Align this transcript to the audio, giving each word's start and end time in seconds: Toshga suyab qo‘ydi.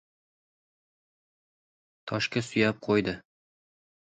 Toshga 2.13 2.43
suyab 2.49 2.83
qo‘ydi. 2.89 3.17